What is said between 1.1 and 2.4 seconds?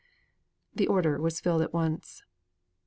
was filled at once.